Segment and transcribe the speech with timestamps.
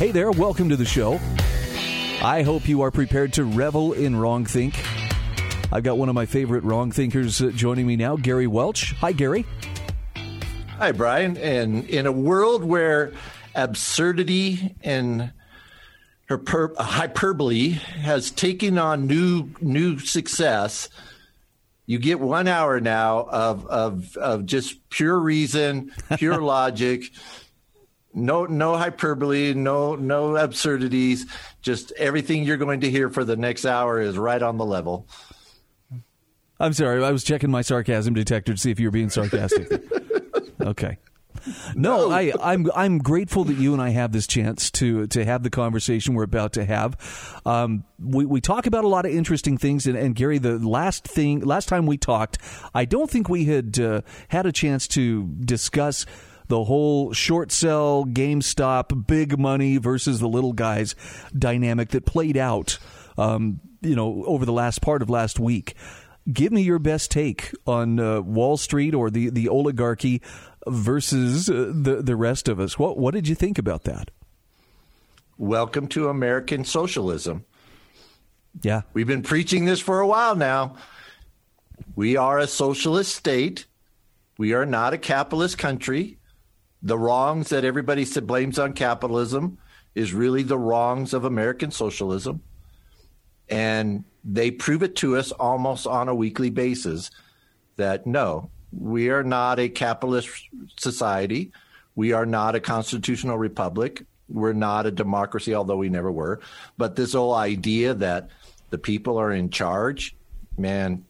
[0.00, 1.20] Hey there, welcome to the show.
[2.22, 4.82] I hope you are prepared to revel in wrong think.
[5.70, 8.92] I've got one of my favorite wrong thinkers uh, joining me now, Gary Welch.
[8.92, 9.44] Hi, Gary.
[10.78, 11.36] Hi, Brian.
[11.36, 13.12] And in a world where
[13.54, 15.34] absurdity and
[16.30, 20.88] hyper- hyperbole has taken on new new success,
[21.84, 27.02] you get one hour now of of of just pure reason, pure logic,
[28.14, 31.26] no no hyperbole, no no absurdities.
[31.62, 35.06] Just everything you're going to hear for the next hour is right on the level.
[36.58, 39.82] I'm sorry, I was checking my sarcasm detector to see if you were being sarcastic.
[40.60, 40.98] okay.
[41.74, 45.24] No, no, I, I'm I'm grateful that you and I have this chance to to
[45.24, 47.40] have the conversation we're about to have.
[47.46, 51.04] Um, we we talk about a lot of interesting things, and, and Gary, the last
[51.04, 52.38] thing last time we talked,
[52.74, 56.04] I don't think we had uh, had a chance to discuss
[56.50, 60.94] the whole short sell, GameStop, big money versus the little guys
[61.36, 62.78] dynamic that played out,
[63.16, 65.74] um, you know, over the last part of last week.
[66.30, 70.20] Give me your best take on uh, Wall Street or the, the oligarchy
[70.66, 72.78] versus uh, the the rest of us.
[72.78, 74.10] What what did you think about that?
[75.38, 77.46] Welcome to American socialism.
[78.60, 80.76] Yeah, we've been preaching this for a while now.
[81.96, 83.64] We are a socialist state.
[84.36, 86.18] We are not a capitalist country.
[86.82, 89.58] The wrongs that everybody blames on capitalism
[89.94, 92.42] is really the wrongs of American socialism.
[93.48, 97.10] And they prove it to us almost on a weekly basis
[97.76, 100.28] that no, we are not a capitalist
[100.78, 101.52] society.
[101.96, 104.04] We are not a constitutional republic.
[104.28, 106.40] We're not a democracy, although we never were.
[106.78, 108.30] But this whole idea that
[108.70, 110.16] the people are in charge,
[110.56, 111.04] man,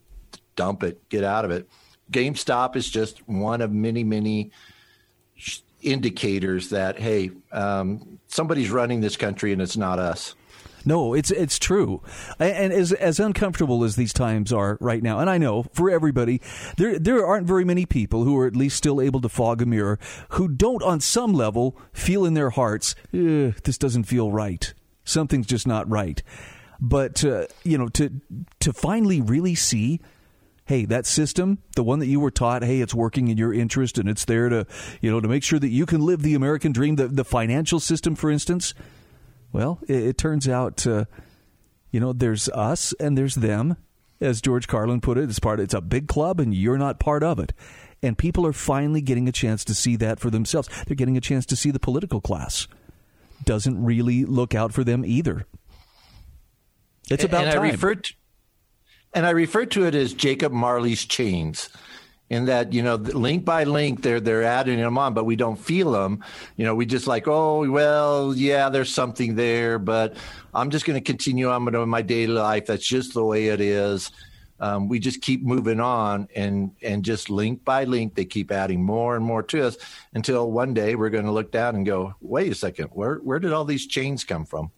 [0.57, 1.69] dump it, get out of it.
[2.11, 4.51] GameStop is just one of many, many
[5.83, 10.35] indicators that, hey, um, somebody's running this country and it's not us.
[10.85, 12.03] No, it's it's true,
[12.39, 16.41] and as as uncomfortable as these times are right now, and I know for everybody,
[16.79, 19.67] there there aren't very many people who are at least still able to fog a
[19.67, 19.99] mirror
[20.31, 24.73] who don't, on some level, feel in their hearts, this doesn't feel right.
[25.05, 26.23] Something's just not right.
[26.81, 28.11] But uh, you know, to
[28.61, 30.01] to finally really see
[30.71, 33.99] hey, that system, the one that you were taught, hey, it's working in your interest
[33.99, 34.65] and it's there to,
[35.01, 37.81] you know, to make sure that you can live the American dream, the, the financial
[37.81, 38.73] system, for instance,
[39.53, 41.07] well, it, it turns out, uh,
[41.91, 43.79] you know, there's us and there's them,
[44.21, 45.29] as George Carlin put it.
[45.29, 45.59] It's part.
[45.59, 47.53] It's a big club, and you're not part of it.
[48.01, 50.69] And people are finally getting a chance to see that for themselves.
[50.87, 52.69] They're getting a chance to see the political class
[53.45, 55.47] doesn't really look out for them either.
[57.11, 57.63] It's about and time.
[57.63, 58.15] I refer to,
[59.13, 61.69] and I refer to it as Jacob Marley's chains
[62.31, 65.59] in that you know link by link they're they're adding them on but we don't
[65.59, 66.25] feel them.
[66.57, 70.17] You know we just like oh well yeah there's something there but
[70.55, 72.67] i'm just going to continue on with my daily life.
[72.67, 74.11] That's just the way it is.
[74.61, 78.85] Um, we just keep moving on and and just link by link they keep adding
[78.85, 79.77] more and more to us
[80.15, 83.39] until one day we're going to look down and go wait a second where where
[83.39, 84.71] did all these chains come from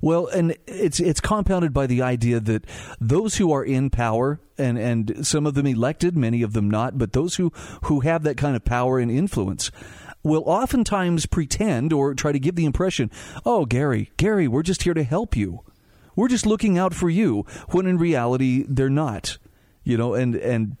[0.00, 2.64] well, and it's it's compounded by the idea that
[3.00, 6.98] those who are in power and and some of them elected, many of them not,
[6.98, 7.52] but those who
[7.84, 9.70] who have that kind of power and influence
[10.22, 13.10] will oftentimes pretend or try to give the impression,
[13.44, 15.60] "Oh, Gary, Gary, we're just here to help you.
[16.16, 19.38] We're just looking out for you," when in reality they're not.
[19.84, 20.76] You know, and and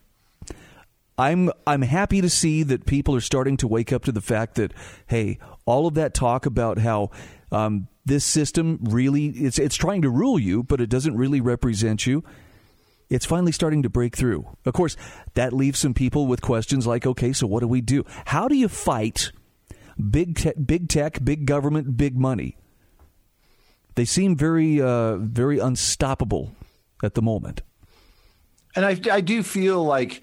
[1.16, 4.54] I'm I'm happy to see that people are starting to wake up to the fact
[4.54, 4.72] that
[5.08, 7.10] hey, all of that talk about how
[7.50, 12.06] um, this system really it's it's trying to rule you, but it doesn't really represent
[12.06, 12.24] you.
[13.08, 14.46] It's finally starting to break through.
[14.66, 14.96] Of course,
[15.34, 18.04] that leaves some people with questions like, okay, so what do we do?
[18.26, 19.32] How do you fight
[20.10, 22.56] big te- big tech, big government, big money?
[23.94, 26.52] They seem very uh, very unstoppable
[27.02, 27.62] at the moment.
[28.76, 30.22] And I, I do feel like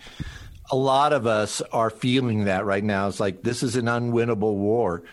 [0.71, 3.07] a lot of us are feeling that right now.
[3.07, 5.03] It's like this is an unwinnable war.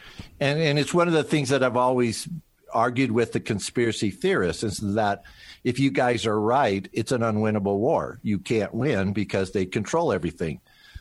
[0.40, 2.28] And and it's one of the things that I've always
[2.72, 5.22] argued with the conspiracy theorists is that
[5.64, 8.18] if you guys are right, it's an unwinnable war.
[8.22, 10.60] You can't win because they control everything.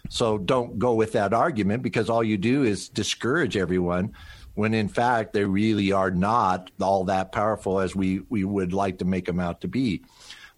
[0.09, 4.13] So don't go with that argument because all you do is discourage everyone
[4.55, 8.97] when in fact they really are not all that powerful as we, we would like
[8.99, 10.03] to make them out to be.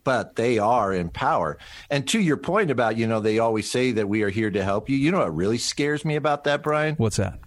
[0.04, 1.58] But they are in power.
[1.90, 4.64] And to your point about, you know, they always say that we are here to
[4.64, 4.98] help you.
[4.98, 6.96] You know what really scares me about that, Brian?
[6.96, 7.40] What's that?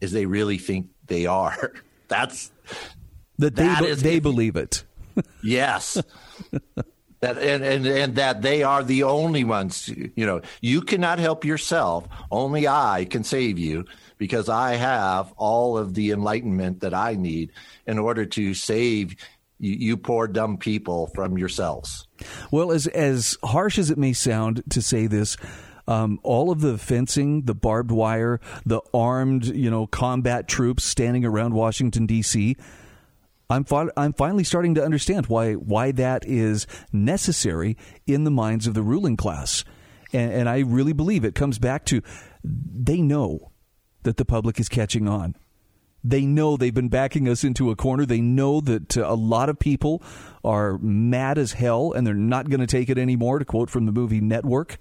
[0.00, 1.72] Is they really think they are.
[2.08, 2.50] That's
[3.38, 4.84] that they, that is, they believe it.
[5.42, 6.02] yes.
[7.20, 11.44] that and, and and that they are the only ones you know you cannot help
[11.44, 13.84] yourself only i can save you
[14.18, 17.50] because i have all of the enlightenment that i need
[17.86, 19.16] in order to save
[19.58, 22.06] you, you poor dumb people from yourselves
[22.52, 25.36] well as as harsh as it may sound to say this
[25.88, 31.24] um, all of the fencing, the barbed wire, the armed, you know, combat troops standing
[31.24, 32.56] around Washington D.C.
[33.48, 38.66] I'm fi- I'm finally starting to understand why why that is necessary in the minds
[38.66, 39.64] of the ruling class,
[40.12, 42.02] and, and I really believe it comes back to
[42.44, 43.50] they know
[44.02, 45.34] that the public is catching on.
[46.04, 48.04] They know they've been backing us into a corner.
[48.04, 50.02] They know that uh, a lot of people
[50.44, 53.38] are mad as hell and they're not going to take it anymore.
[53.40, 54.78] To quote from the movie Network,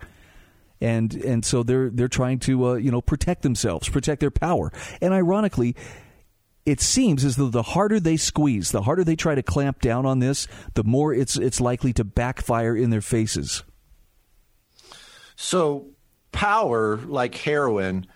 [0.82, 4.72] and and so they're they're trying to uh, you know protect themselves, protect their power.
[5.02, 5.76] And ironically,
[6.66, 10.06] it seems as though the harder they squeeze, the harder they try to clamp down
[10.06, 13.64] on this, the more it's it's likely to backfire in their faces.
[15.36, 15.88] So,
[16.32, 18.08] power, like heroin,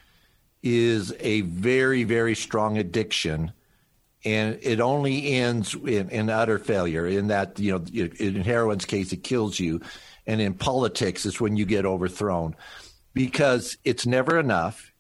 [0.62, 3.54] is a very very strong addiction,
[4.24, 7.08] and it only ends in, in utter failure.
[7.08, 9.82] In that, you know, in heroin's case, it kills you,
[10.28, 12.56] and in politics, it's when you get overthrown
[13.14, 14.92] because it's never enough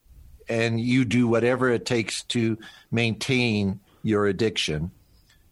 [0.49, 2.57] and you do whatever it takes to
[2.91, 4.91] maintain your addiction.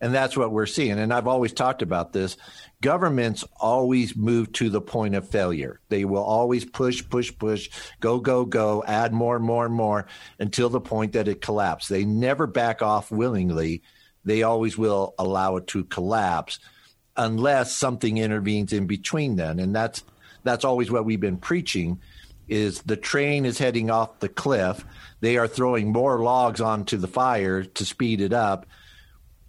[0.02, 0.98] And that's what we're seeing.
[0.98, 2.38] And I've always talked about this.
[2.82, 5.82] Governments always move to the point of failure.
[5.90, 7.70] They will always push, push, push,
[8.00, 10.08] go, go, go, add more and more and more
[10.40, 11.90] until the point that it collapses.
[11.90, 13.84] They never back off willingly.
[14.24, 16.60] They always will allow it to collapse
[17.18, 19.60] unless something intervenes in between then.
[19.60, 20.04] And that's
[20.44, 22.00] that's always what we've been preaching
[22.48, 24.86] is the train is heading off the cliff.
[25.20, 28.66] They are throwing more logs onto the fire to speed it up.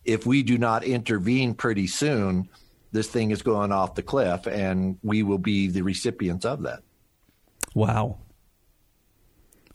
[0.05, 2.49] If we do not intervene pretty soon,
[2.93, 6.83] this thing is going off the cliff, and we will be the recipients of that.
[7.75, 8.19] Wow.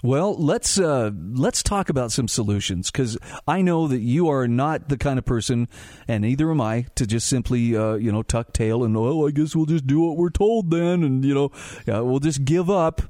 [0.04, 3.18] Well, let's uh, let's talk about some solutions because
[3.48, 5.68] I know that you are not the kind of person,
[6.07, 9.31] and neither am I, to just simply uh, you know tuck tail and oh, I
[9.31, 11.51] guess we'll just do what we're told then, and you know
[11.88, 13.01] yeah, we'll just give up.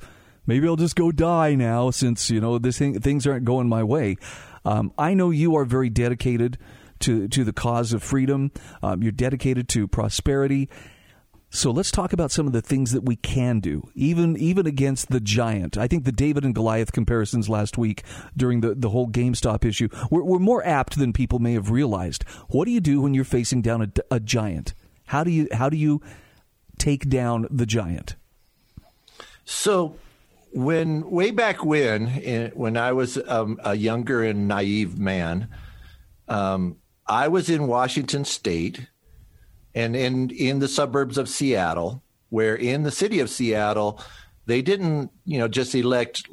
[0.48, 3.84] Maybe I'll just go die now since you know this thing, things aren't going my
[3.84, 4.16] way.
[4.64, 6.58] Um, I know you are very dedicated
[7.06, 8.52] to to the cause of freedom.
[8.84, 10.70] Um, you're dedicated to prosperity,
[11.56, 15.10] so let's talk about some of the things that we can do, even even against
[15.10, 15.78] the giant.
[15.78, 18.04] I think the David and Goliath comparisons last week
[18.36, 22.24] during the, the whole GameStop issue were, were more apt than people may have realized.
[22.50, 24.74] What do you do when you're facing down a, a giant?
[25.06, 26.02] How do you how do you
[26.78, 28.16] take down the giant?
[29.46, 29.96] So
[30.52, 35.48] when way back when when I was um, a younger and naive man,
[36.28, 38.88] um, I was in Washington State
[39.74, 44.00] and in in the suburbs of Seattle, where in the city of Seattle,
[44.46, 46.28] they didn't you know just elect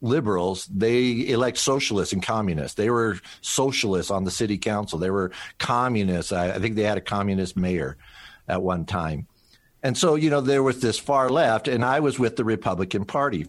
[0.00, 0.66] liberals.
[0.66, 2.74] They elect socialists and communists.
[2.74, 4.98] They were socialists on the city council.
[4.98, 6.30] They were communists.
[6.30, 7.96] I, I, think they had a communist mayor
[8.46, 9.26] at one time.
[9.82, 13.04] And so you know there was this far left and i was with the republican
[13.04, 13.46] party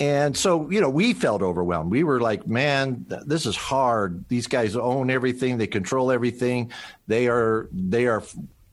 [0.00, 1.90] and so, you know, we felt overwhelmed.
[1.90, 4.24] We were like, man, this is hard.
[4.28, 5.58] These guys own everything.
[5.58, 6.72] They control everything.
[7.06, 8.22] They are, they are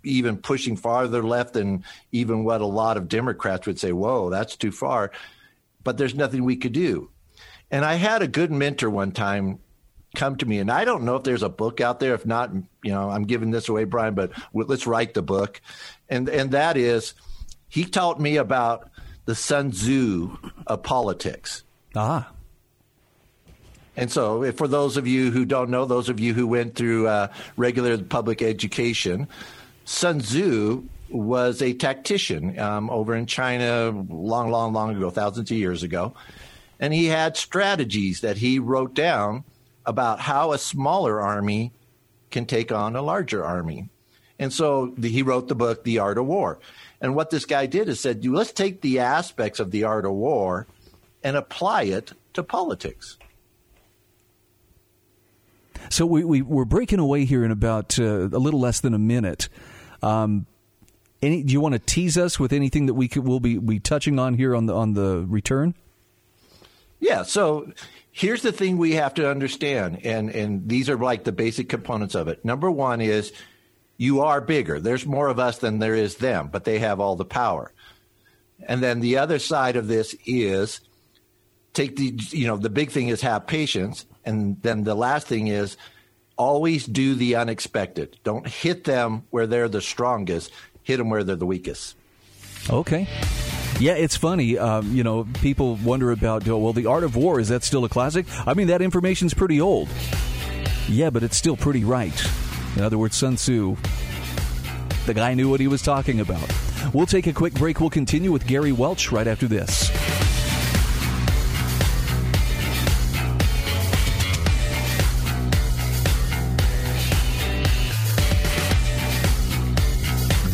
[0.04, 4.56] even pushing farther left than even what a lot of Democrats would say, whoa, that's
[4.56, 5.12] too far.
[5.84, 7.10] But there's nothing we could do.
[7.72, 9.60] And I had a good mentor one time
[10.16, 12.14] come to me, and I don't know if there's a book out there.
[12.14, 12.52] If not,
[12.84, 15.60] you know, I'm giving this away, Brian, but let's write the book.
[16.08, 17.16] And, and that is,
[17.68, 18.90] he taught me about
[19.26, 21.64] the Sun Tzu of politics.
[21.96, 22.32] Ah.
[23.98, 27.08] And so, for those of you who don't know, those of you who went through
[27.08, 29.28] uh, regular public education,
[29.86, 35.58] Sun Tzu was a tactician um, over in China long, long, long ago, thousands of
[35.58, 36.14] years ago.
[36.80, 39.44] And he had strategies that he wrote down
[39.86, 41.72] about how a smaller army
[42.32, 43.90] can take on a larger army.
[44.38, 46.60] And so the, he wrote the book, The Art of War.
[47.02, 50.14] And what this guy did is said, let's take the aspects of the art of
[50.14, 50.68] war
[51.24, 53.18] and apply it to politics.
[55.90, 59.00] So we, we, we're breaking away here in about uh, a little less than a
[59.00, 59.50] minute.
[60.02, 60.48] Um,
[61.22, 61.44] Any?
[61.44, 64.20] Do you want to tease us with anything that we could will be be touching
[64.20, 65.74] on here on the on the return?
[67.00, 67.24] Yeah.
[67.24, 67.72] So
[68.12, 72.16] here's the thing we have to understand, and and these are like the basic components
[72.16, 72.44] of it.
[72.44, 73.32] Number one is
[73.98, 74.80] you are bigger.
[74.80, 77.72] There's more of us than there is them, but they have all the power.
[78.68, 80.82] And then the other side of this is
[81.74, 85.48] take the you know the big thing is have patience, and then the last thing
[85.48, 85.78] is
[86.38, 88.18] always do the unexpected.
[88.24, 90.52] Don't hit them where they're the strongest.
[90.84, 91.96] Hit them where they're the weakest.
[92.70, 93.08] Okay.
[93.80, 94.58] Yeah, it's funny.
[94.58, 97.90] Um, you know, people wonder about, well, the art of war, is that still a
[97.90, 98.26] classic?
[98.48, 99.90] I mean, that information's pretty old.
[100.88, 102.14] Yeah, but it's still pretty right.
[102.76, 103.78] In other words, Sun Tzu,
[105.06, 106.44] the guy knew what he was talking about.
[106.94, 107.80] We'll take a quick break.
[107.80, 109.90] We'll continue with Gary Welch right after this.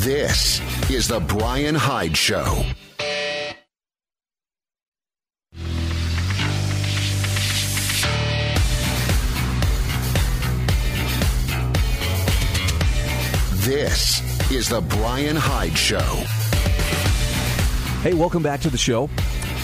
[0.04, 0.60] This
[0.90, 2.66] is The Brian Hyde Show.
[13.72, 15.98] This is The Brian Hyde Show.
[18.02, 19.10] Hey, welcome back to the show.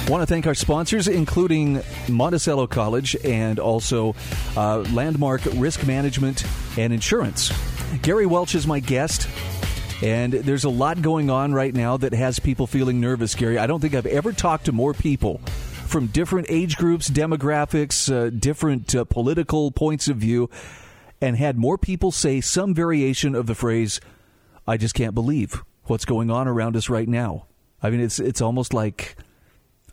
[0.08, 4.16] Want to thank our sponsors, including Monticello College and also
[4.56, 6.46] uh, Landmark Risk Management
[6.78, 7.52] and Insurance.
[8.02, 9.28] Gary Welch is my guest.
[10.02, 13.58] And there's a lot going on right now that has people feeling nervous, Gary.
[13.58, 15.40] I don't think I've ever talked to more people
[15.86, 20.50] from different age groups, demographics, uh, different uh, political points of view,
[21.22, 24.00] and had more people say some variation of the phrase,
[24.68, 27.48] I just can't believe what's going on around us right now.
[27.82, 29.16] I mean, it's it's almost like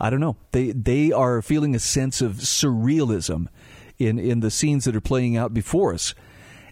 [0.01, 0.37] I don't know.
[0.53, 3.47] They they are feeling a sense of surrealism
[3.99, 6.15] in in the scenes that are playing out before us,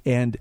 [0.05, 0.37] and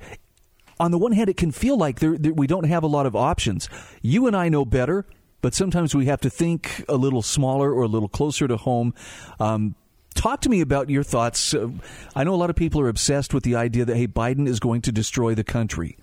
[0.80, 3.06] on the one hand, it can feel like there, there, we don't have a lot
[3.06, 3.70] of options.
[4.02, 5.06] You and I know better,
[5.42, 8.96] but sometimes we have to think a little smaller or a little closer to home.
[9.40, 9.76] Um,
[10.22, 11.54] talk to me about your thoughts.
[11.54, 11.70] Uh,
[12.16, 14.60] I know a lot of people are obsessed with the idea that hey, Biden is
[14.60, 15.98] going to destroy the country,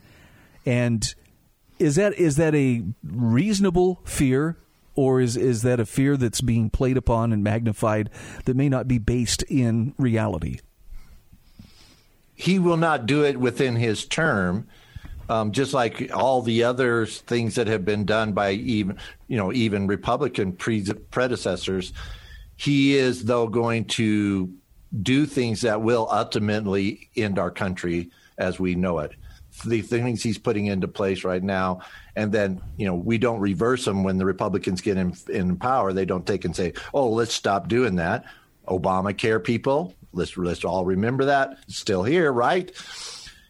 [0.67, 1.15] and
[1.79, 4.59] is that is that a reasonable fear?
[4.95, 8.11] Or is, is that a fear that's being played upon and magnified
[8.47, 10.59] that may not be based in reality?
[12.39, 14.69] he will not do it within his term.
[15.29, 18.97] Um, just like all the other things that have been done by even
[19.27, 21.93] you know even Republican pre- predecessors,
[22.59, 24.53] he is though going to
[25.03, 29.13] do things that will ultimately end our country as we know it.
[29.65, 31.81] The things he's putting into place right now,
[32.15, 35.93] and then you know we don't reverse them when the Republicans get in, in power.
[35.93, 38.25] They don't take and say, "Oh, let's stop doing that."
[38.69, 41.59] Obamacare people, let's let's all remember that.
[41.69, 42.71] still here, right?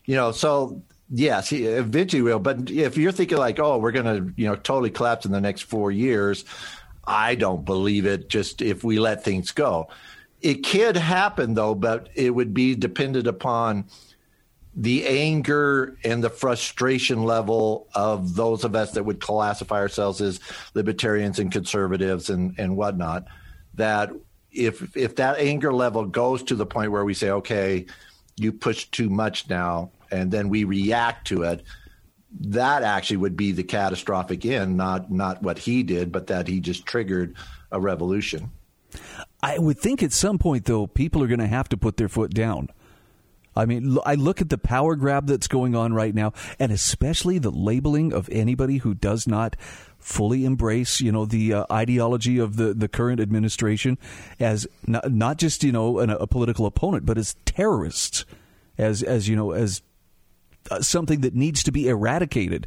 [0.06, 2.38] You know, so yes, eventually will.
[2.38, 5.40] But if you're thinking like, oh, we're going to you know totally collapse in the
[5.40, 6.44] next four years,
[7.08, 8.28] I don't believe it.
[8.28, 9.88] Just if we let things go,
[10.40, 13.86] it could happen though, but it would be dependent upon
[14.76, 20.38] the anger and the frustration level of those of us that would classify ourselves as
[20.74, 23.26] libertarians and conservatives and, and whatnot
[23.74, 24.10] that
[24.52, 27.86] if if that anger level goes to the point where we say, okay,
[28.36, 31.62] you pushed too much now, and then we react to it,
[32.40, 36.60] that actually would be the catastrophic end, not not what he did, but that he
[36.60, 37.34] just triggered
[37.72, 38.50] a revolution.
[39.42, 42.08] I would think at some point, though, people are going to have to put their
[42.08, 42.68] foot down.
[43.54, 47.38] I mean, I look at the power grab that's going on right now, and especially
[47.38, 49.56] the labeling of anybody who does not
[49.98, 53.98] fully embrace, you know, the uh, ideology of the, the current administration
[54.38, 58.24] as not, not just, you know, an, a political opponent, but as terrorists,
[58.78, 59.82] as, as you know, as
[60.80, 62.66] something that needs to be eradicated.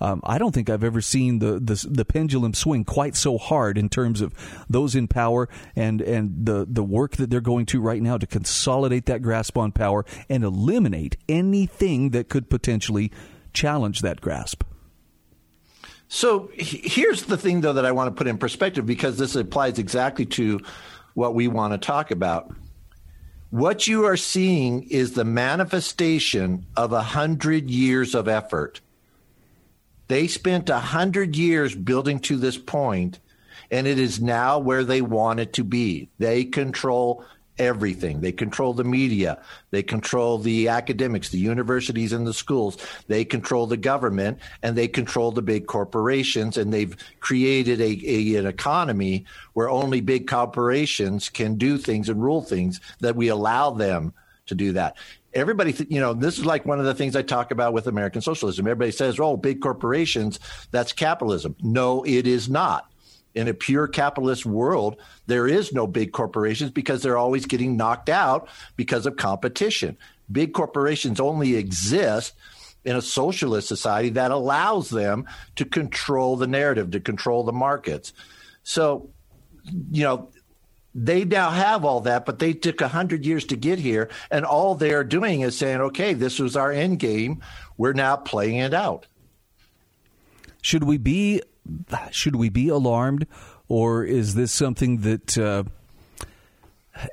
[0.00, 3.78] Um, I don't think I've ever seen the, the, the pendulum swing quite so hard
[3.78, 4.34] in terms of
[4.68, 8.26] those in power and and the the work that they're going to right now to
[8.26, 13.12] consolidate that grasp on power and eliminate anything that could potentially
[13.52, 14.64] challenge that grasp.
[16.08, 19.78] So here's the thing, though, that I want to put in perspective because this applies
[19.78, 20.60] exactly to
[21.14, 22.54] what we want to talk about.
[23.52, 28.80] What you are seeing is the manifestation of a hundred years of effort.
[30.08, 33.18] They spent a hundred years building to this point,
[33.70, 36.08] and it is now where they want it to be.
[36.18, 37.26] They control
[37.62, 38.20] everything.
[38.20, 39.40] They control the media.
[39.70, 42.76] They control the academics, the universities and the schools.
[43.06, 46.58] They control the government and they control the big corporations.
[46.58, 52.22] And they've created a, a, an economy where only big corporations can do things and
[52.22, 54.12] rule things that we allow them
[54.46, 54.96] to do that.
[55.34, 58.20] Everybody, you know, this is like one of the things I talk about with American
[58.20, 58.66] socialism.
[58.66, 60.38] Everybody says, "Oh, big corporations,
[60.72, 62.91] that's capitalism." No, it is not.
[63.34, 64.96] In a pure capitalist world,
[65.26, 69.96] there is no big corporations because they're always getting knocked out because of competition.
[70.30, 72.34] Big corporations only exist
[72.84, 78.12] in a socialist society that allows them to control the narrative, to control the markets.
[78.64, 79.08] So,
[79.90, 80.28] you know,
[80.94, 84.44] they now have all that, but they took a hundred years to get here, and
[84.44, 87.40] all they're doing is saying, "Okay, this was our end game.
[87.78, 89.06] We're now playing it out."
[90.60, 91.40] Should we be
[92.10, 93.26] should we be alarmed,
[93.68, 95.64] or is this something that uh,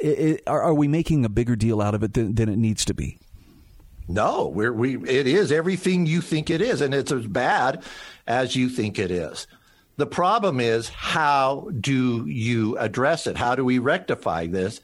[0.02, 2.86] it, are, are, we making a bigger deal out of it than, than it needs
[2.86, 3.20] to be?
[4.08, 7.84] No, we're, we it is everything you think it is, and it's as bad
[8.26, 9.46] as you think it is.
[9.98, 13.38] The problem is how do you address it?
[13.38, 14.82] How do we rectify this?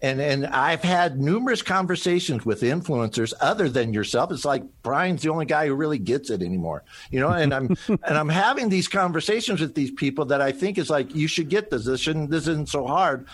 [0.00, 4.30] And and I've had numerous conversations with influencers other than yourself.
[4.30, 7.30] It's like Brian's the only guy who really gets it anymore, you know.
[7.30, 11.14] And I'm and I'm having these conversations with these people that I think is like
[11.16, 11.84] you should get this.
[11.84, 12.30] This shouldn't.
[12.30, 13.26] This isn't so hard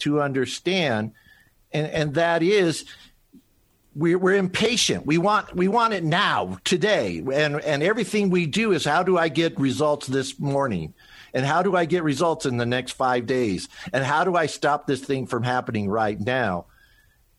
[0.00, 1.12] to understand,
[1.72, 2.84] and and that is
[3.98, 5.06] we're, we're impatient.
[5.06, 9.18] We want we want it now, today, and and everything we do is how do
[9.18, 10.94] I get results this morning,
[11.38, 14.46] and how do I get results in the next five days, and how do I
[14.46, 16.66] stop this thing from happening right now,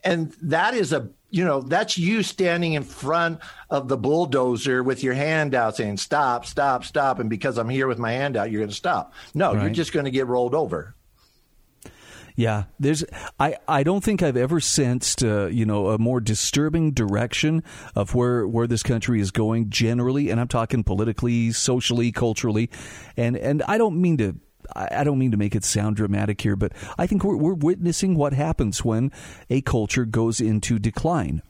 [0.05, 5.03] and that is a you know that's you standing in front of the bulldozer with
[5.03, 8.49] your hand out saying stop, stop, stop, and because I'm here with my hand out,
[8.49, 9.13] you're going to stop.
[9.33, 9.63] No, right.
[9.63, 10.95] you're just going to get rolled over.
[12.39, 13.03] Yeah, there's.
[13.37, 17.65] I, I don't think I've ever sensed uh, you know a more disturbing direction
[17.95, 22.69] of where where this country is going generally, and I'm talking politically, socially, culturally,
[23.17, 24.37] and and I don't mean to.
[24.73, 28.15] I don't mean to make it sound dramatic here, but I think we're, we're witnessing
[28.15, 29.11] what happens when
[29.49, 31.41] a culture goes into decline,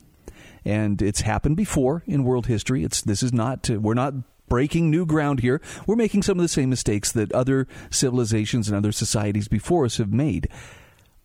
[0.65, 2.83] and it's happened before in world history.
[2.83, 4.15] It's this is not we're not
[4.47, 5.61] breaking new ground here.
[5.85, 9.97] We're making some of the same mistakes that other civilizations and other societies before us
[9.97, 10.49] have made.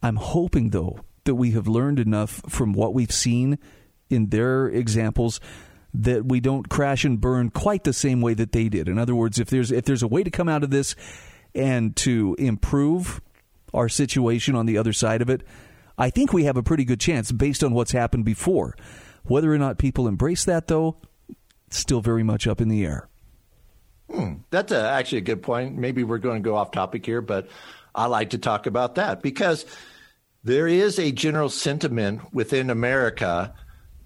[0.05, 3.59] I'm hoping, though, that we have learned enough from what we've seen
[4.11, 5.41] in their examples
[5.95, 8.87] that we don't crash and burn quite the same way that they did.
[8.87, 10.95] In other words, if there's if there's a way to come out of this
[11.55, 13.23] and to improve
[13.73, 15.43] our situation on the other side of it,
[15.97, 18.77] I think we have a pretty good chance based on what's happened before.
[19.23, 20.99] Whether or not people embrace that, though,
[21.71, 23.09] still very much up in the air.
[24.11, 25.79] Hmm, that's a, actually a good point.
[25.79, 27.49] Maybe we're going to go off topic here, but
[27.95, 29.65] I like to talk about that because
[30.45, 33.55] there is a general sentiment within America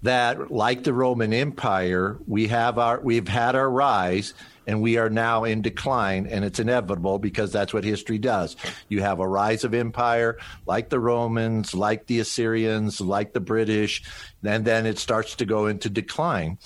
[0.01, 4.33] that, like the Roman Empire, we have our we've had our rise
[4.65, 8.55] and we are now in decline, and it's inevitable because that's what history does.
[8.87, 14.03] You have a rise of empire, like the Romans, like the Assyrians, like the British,
[14.43, 16.59] and then it starts to go into decline.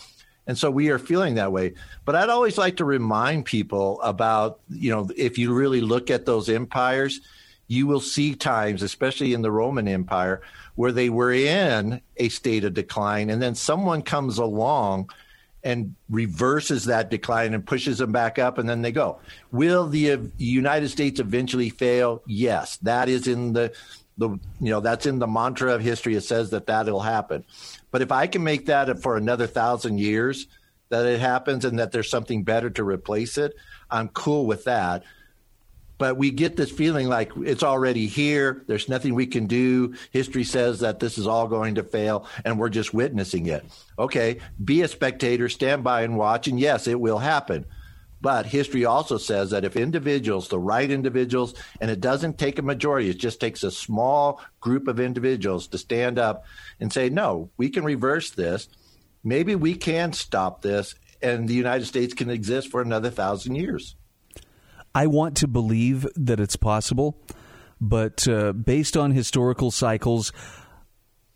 [0.45, 1.75] And so we are feeling that way.
[2.03, 6.25] But I'd always like to remind people about, you know, if you really look at
[6.25, 7.21] those empires,
[7.73, 10.41] you will see times, especially in the Roman Empire,
[10.75, 15.09] where they were in a state of decline, and then someone comes along
[15.63, 19.19] and reverses that decline and pushes them back up, and then they go.
[19.51, 22.21] Will the United States eventually fail?
[22.27, 23.73] Yes, that is in the
[24.17, 26.15] the you know that's in the mantra of history.
[26.15, 27.43] It says that that'll happen.
[27.91, 30.47] But if I can make that for another thousand years
[30.89, 33.55] that it happens and that there's something better to replace it,
[33.89, 35.03] I'm cool with that
[35.97, 38.63] but we get this feeling like it's already here.
[38.67, 39.95] There's nothing we can do.
[40.12, 43.63] History says that this is all going to fail, and we're just witnessing it.
[43.97, 47.65] Okay, be a spectator, stand by and watch, and yes, it will happen.
[48.21, 52.62] But history also says that if individuals, the right individuals, and it doesn't take a
[52.62, 56.45] majority, it just takes a small group of individuals to stand up
[56.79, 58.69] and say, no, we can reverse this.
[59.25, 63.97] Maybe we can stop this, and the United States can exist for another thousand years.
[64.95, 67.17] I want to believe that it's possible,
[67.82, 70.32] but uh, based on historical cycles,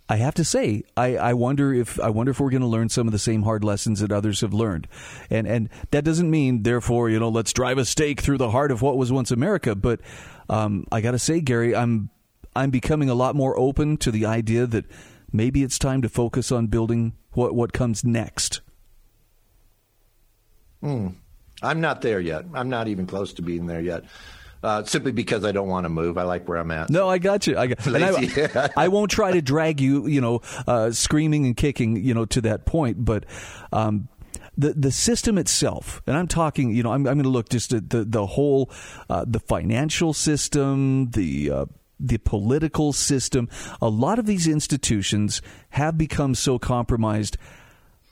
[0.10, 2.88] I have to say, I, I wonder if I wonder if we're going to learn
[2.88, 4.88] some of the same hard lessons that others have learned,
[5.30, 8.72] and and that doesn't mean, therefore, you know, let's drive a stake through the heart
[8.72, 9.76] of what was once America.
[9.76, 10.00] But
[10.50, 12.10] um, I got to say, Gary, I'm
[12.56, 14.86] I'm becoming a lot more open to the idea that
[15.34, 18.62] maybe it's time to focus on building what what comes next.
[20.82, 21.08] Hmm.
[21.62, 22.46] I'm not there yet.
[22.54, 24.04] I'm not even close to being there yet.
[24.63, 26.17] Uh, simply because I don't want to move.
[26.17, 26.89] I like where I'm at.
[26.89, 27.58] No, I got you.
[27.58, 27.88] I got.
[27.88, 32.26] I, I, won't try to drag you, you know, uh, screaming and kicking, you know,
[32.26, 33.06] to that point.
[33.06, 33.26] But
[33.72, 34.08] um,
[34.58, 37.72] the the system itself, and I'm talking, you know, I'm, I'm going to look just
[37.72, 38.72] at the the whole,
[39.10, 41.65] uh, the financial system, the uh,
[42.00, 43.50] the political system.
[43.80, 47.38] A lot of these institutions have become so compromised.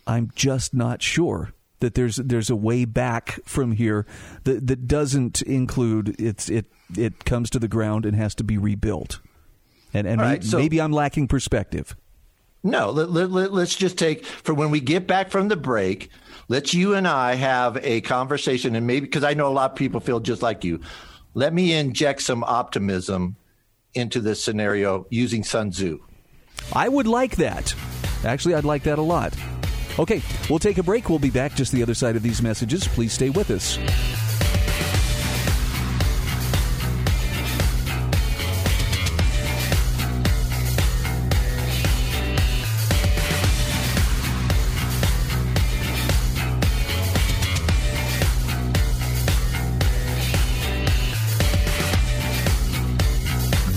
[0.05, 1.55] I'm just not sure
[1.85, 4.07] that there's there's a way back from here
[4.43, 6.65] that that doesn't include it's it
[6.97, 9.19] it comes to the ground and has to be rebuilt.
[9.93, 11.95] And and right, maybe, so, maybe I'm lacking perspective.
[12.63, 16.09] No, let, let, let's just take for when we get back from the break.
[16.47, 19.77] Let's you and I have a conversation, and maybe because I know a lot of
[19.77, 20.81] people feel just like you.
[21.35, 23.35] Let me inject some optimism
[23.93, 25.99] into this scenario using Sun Tzu.
[26.73, 27.75] I would like that.
[28.23, 29.35] Actually, I'd like that a lot.
[29.97, 31.09] Okay, we'll take a break.
[31.09, 32.87] We'll be back just the other side of these messages.
[32.87, 33.77] Please stay with us.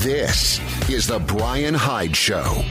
[0.03, 2.65] This is The Brian Hyde Show.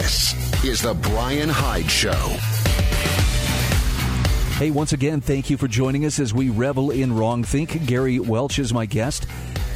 [0.00, 2.10] This is The Brian Hyde Show.
[4.56, 7.84] Hey, once again, thank you for joining us as we revel in wrong think.
[7.84, 9.26] Gary Welch is my guest.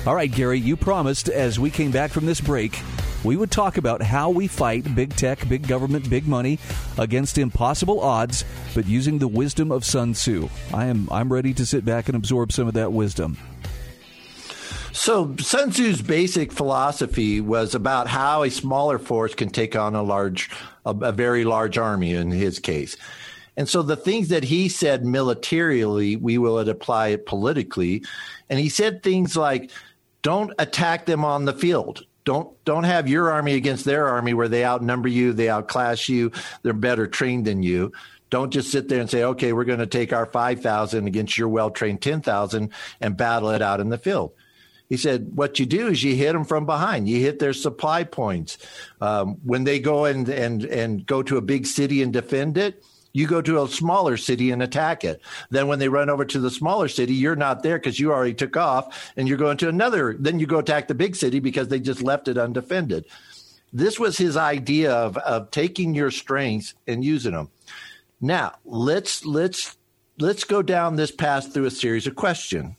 [0.07, 2.81] All right, Gary, you promised as we came back from this break
[3.25, 6.59] we would talk about how we fight big tech, big government, big money
[6.99, 10.51] against impossible odds, but using the wisdom of Sun Tzu.
[10.75, 13.39] I am I'm ready to sit back and absorb some of that wisdom.
[14.95, 20.03] So Sun Tzu's basic philosophy was about how a smaller force can take on a
[20.03, 20.51] large,
[20.87, 22.97] a, a very large army in his case.
[23.57, 28.05] And so the things that he said militarily, we will apply it politically.
[28.49, 29.73] And he said things like,
[30.23, 34.49] don't attack them on the field don't don't have your army against their army where
[34.49, 37.93] they outnumber you, they outclass you, they're better trained than you.
[38.31, 41.49] Don't just sit there and say, okay, we're going to take our 5,000 against your
[41.49, 44.33] well trained 10,000 and battle it out in the field.
[44.89, 47.09] He said, what you do is you hit them from behind.
[47.09, 48.59] You hit their supply points.
[49.01, 52.85] Um, when they go and, and, and go to a big city and defend it,
[53.13, 55.23] you go to a smaller city and attack it.
[55.49, 58.35] Then when they run over to the smaller city, you're not there because you already
[58.35, 60.17] took off and you're going to another.
[60.19, 63.07] Then you go attack the big city because they just left it undefended.
[63.73, 67.51] This was his idea of, of taking your strengths and using them.
[68.21, 69.77] Now let's let's
[70.19, 72.75] let's go down this path through a series of questions.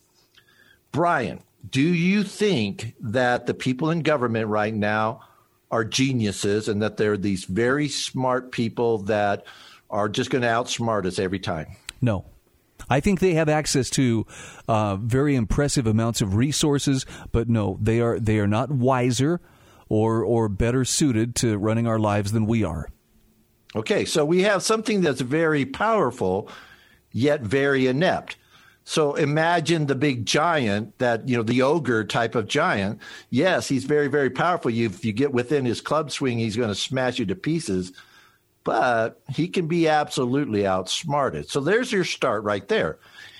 [0.91, 1.43] Brian,
[1.75, 5.19] do you think that the people in government right now
[5.69, 9.43] are geniuses and that they're these very smart people that
[9.89, 11.67] are just going to outsmart us every time.
[11.99, 12.23] No.
[12.89, 14.25] I think they have access to
[14.69, 19.41] uh, very impressive amounts of resources, but no, they are they are not wiser
[19.89, 22.87] or or better suited to running our lives than we are.
[23.75, 26.49] Okay, so we have something that's very powerful,
[27.11, 28.37] yet very inept.
[28.85, 33.01] So imagine the big giant that, you know, the ogre type of giant.
[33.29, 34.71] Yes, he's very, very powerful.
[34.71, 37.91] You, if you get within his club swing, he's going to smash you to pieces
[38.65, 41.49] but he can be absolutely outsmarted.
[41.49, 42.97] So there's your start right there.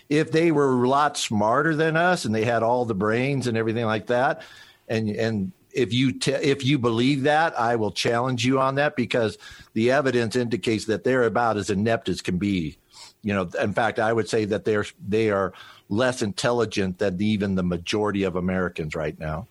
[0.08, 3.58] If they were a lot smarter than us and they had all the brains and
[3.58, 4.44] everything like that,
[4.88, 9.40] and and if you if you believe that, I will challenge you on that because
[9.74, 12.78] the evidence indicates that they're about as inept as can be.
[13.26, 15.52] You know, in fact, I would say that they're they are
[15.90, 19.48] less intelligent than even the majority of Americans right now.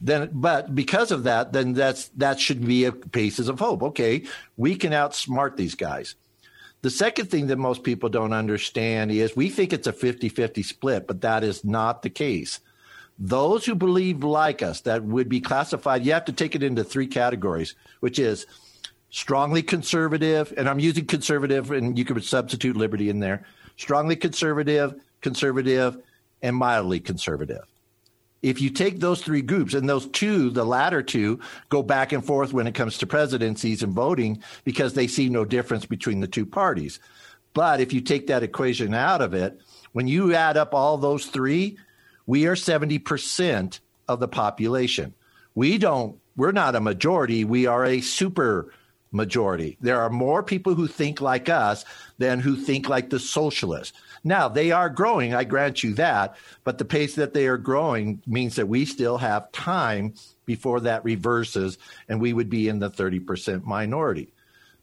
[0.00, 3.82] Then but because of that then that's that should be a basis of hope.
[3.82, 4.24] Okay
[4.56, 6.14] we can outsmart these guys.
[6.80, 11.06] The second thing that most people don't understand is we think it's a 50-50 split
[11.06, 12.60] but that is not the case.
[13.18, 16.82] Those who believe like us that would be classified you have to take it into
[16.82, 18.46] three categories which is
[19.16, 23.46] strongly conservative and i'm using conservative and you could substitute liberty in there
[23.78, 25.96] strongly conservative conservative
[26.42, 27.64] and mildly conservative
[28.42, 32.24] if you take those three groups and those two, the latter two, go back and
[32.24, 36.28] forth when it comes to presidencies and voting because they see no difference between the
[36.28, 37.00] two parties.
[37.54, 39.58] But if you take that equation out of it,
[39.92, 41.78] when you add up all those three,
[42.26, 45.14] we are 70% of the population.
[45.56, 48.70] We don't, we're not a majority, we are a super
[49.16, 49.76] majority.
[49.80, 51.84] There are more people who think like us
[52.18, 53.98] than who think like the socialists.
[54.22, 58.22] Now, they are growing, I grant you that, but the pace that they are growing
[58.26, 62.90] means that we still have time before that reverses and we would be in the
[62.90, 64.32] 30% minority.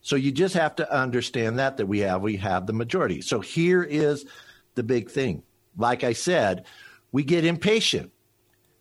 [0.02, 3.22] So you just have to understand that that we have we have the majority.
[3.22, 4.26] So here is
[4.74, 5.42] the big thing.
[5.78, 6.66] Like I said,
[7.10, 8.12] we get impatient.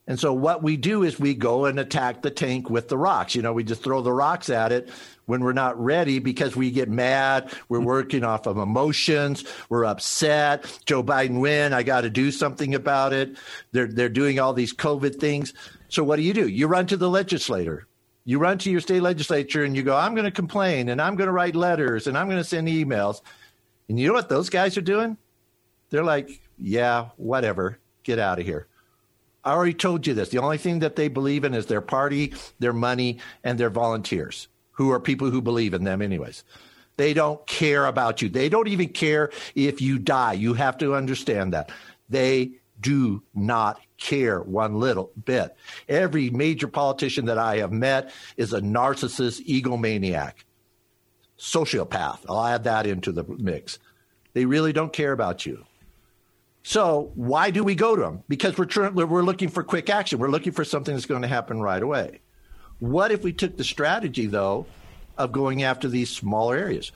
[0.05, 3.35] And so what we do is we go and attack the tank with the rocks.
[3.35, 4.89] You know, we just throw the rocks at it
[5.25, 7.53] when we're not ready because we get mad.
[7.69, 7.87] We're mm-hmm.
[7.87, 9.45] working off of emotions.
[9.69, 10.65] We're upset.
[10.85, 11.71] Joe Biden win.
[11.71, 13.37] I got to do something about it.
[13.71, 15.53] They're they're doing all these COVID things.
[15.87, 16.47] So what do you do?
[16.47, 17.87] You run to the legislator.
[18.25, 21.15] You run to your state legislature and you go, I'm going to complain and I'm
[21.15, 23.21] going to write letters and I'm going to send emails.
[23.89, 25.17] And you know what those guys are doing?
[25.89, 27.79] They're like, yeah, whatever.
[28.03, 28.67] Get out of here.
[29.43, 30.29] I already told you this.
[30.29, 34.47] The only thing that they believe in is their party, their money, and their volunteers,
[34.71, 36.43] who are people who believe in them, anyways.
[36.95, 38.29] They don't care about you.
[38.29, 40.33] They don't even care if you die.
[40.33, 41.71] You have to understand that.
[42.09, 45.55] They do not care one little bit.
[45.87, 50.33] Every major politician that I have met is a narcissist, egomaniac,
[51.39, 52.19] sociopath.
[52.29, 53.79] I'll add that into the mix.
[54.33, 55.65] They really don't care about you.
[56.63, 58.23] So why do we go to them?
[58.27, 60.19] Because we're trying, we're looking for quick action.
[60.19, 62.21] We're looking for something that's going to happen right away.
[62.79, 64.65] What if we took the strategy though
[65.17, 66.91] of going after these smaller areas?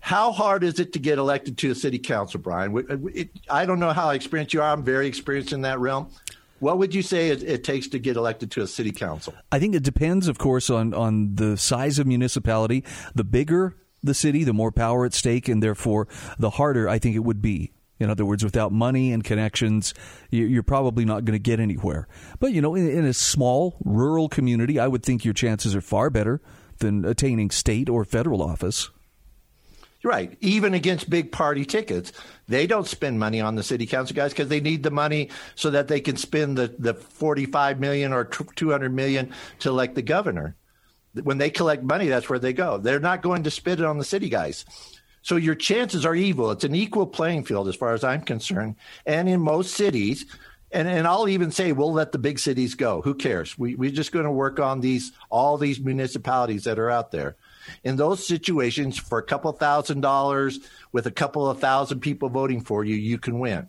[0.00, 2.76] How hard is it to get elected to a city council, Brian?
[2.76, 4.72] Uh, it, I don't know how experienced you are.
[4.72, 6.08] I'm very experienced in that realm.
[6.60, 9.34] What would you say it, it, takes to get elected to a city council?
[9.52, 12.84] I think it depends, of course, on, on the size of municipality.
[13.14, 17.16] The bigger the city, the more power at stake, and therefore the harder I think
[17.16, 17.72] it would be.
[18.00, 19.92] In other words, without money and connections,
[20.30, 22.06] you're probably not going to get anywhere.
[22.38, 26.10] But, you know, in, a small rural community, I would think your chances are far
[26.10, 26.40] better
[26.78, 28.90] than attaining state or federal office.
[30.04, 30.38] Right.
[30.40, 32.12] Even against big party tickets,
[32.46, 35.70] they don't spend money on the city council guys because they need the money so
[35.70, 40.54] that they can spend the, the 45 million or 200 million to elect the governor.
[41.14, 42.78] When they collect money, that's where they go.
[42.78, 44.64] They're not going to spend it on the city guys.
[45.28, 46.50] So your chances are evil.
[46.52, 48.76] It's an equal playing field as far as I'm concerned.
[49.04, 50.24] And in most cities,
[50.72, 53.02] and, and I'll even say we'll let the big cities go.
[53.02, 53.58] Who cares?
[53.58, 57.36] We, we're just going to work on these all these municipalities that are out there.
[57.84, 60.60] In those situations, for a couple thousand dollars
[60.92, 63.68] with a couple of thousand people voting for you, you can win.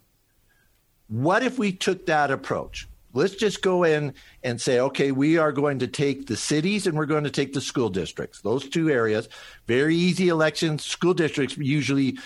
[1.09, 2.87] What if we took that approach?
[3.13, 6.97] Let's just go in and say, okay, we are going to take the cities and
[6.97, 8.41] we're going to take the school districts.
[8.41, 9.29] Those two areas,
[9.67, 10.85] very easy elections.
[10.85, 12.17] School districts usually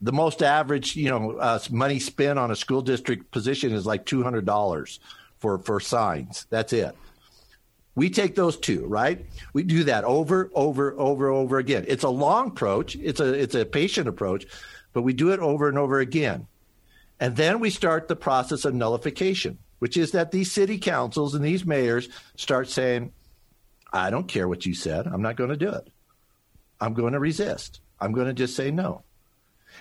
[0.00, 4.06] the most average, you know, uh, money spent on a school district position is like
[4.06, 5.00] two hundred dollars
[5.38, 6.46] for for signs.
[6.50, 6.94] That's it.
[7.94, 9.26] We take those two, right?
[9.52, 11.84] We do that over, over, over, over again.
[11.88, 12.96] It's a long approach.
[12.96, 14.46] It's a it's a patient approach,
[14.92, 16.46] but we do it over and over again.
[17.18, 21.44] And then we start the process of nullification which is that these city councils and
[21.44, 23.12] these mayors start saying,
[23.92, 25.06] I don't care what you said.
[25.06, 25.90] I'm not going to do it.
[26.80, 27.80] I'm going to resist.
[28.00, 29.02] I'm going to just say no.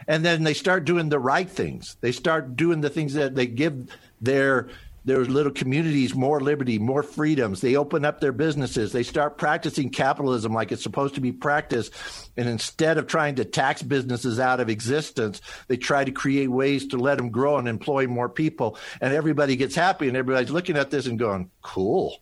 [0.08, 1.98] And then they start doing the right things.
[2.02, 3.88] They start doing the things that they give
[4.22, 4.70] their
[5.06, 7.62] there's little communities more liberty, more freedoms.
[7.62, 8.92] They open up their businesses.
[8.92, 11.94] They start practicing capitalism like it's supposed to be practiced.
[12.36, 16.88] And instead of trying to tax businesses out of existence, they try to create ways
[16.88, 18.78] to let them grow and employ more people.
[19.02, 22.18] And everybody gets happy and everybody's looking at this and going, cool.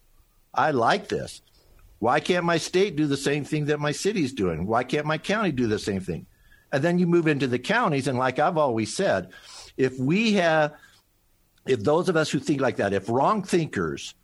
[0.53, 1.41] I like this.
[1.99, 4.67] Why can't my state do the same thing that my city's doing?
[4.67, 6.27] Why can't my county do the same thing?
[6.71, 8.07] And then you move into the counties.
[8.07, 9.29] And like I've always said,
[9.77, 10.73] if we have
[11.69, 14.15] if those of us who think like that, if wrong thinkers